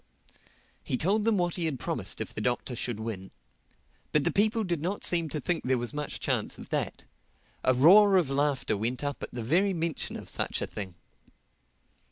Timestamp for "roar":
7.75-8.15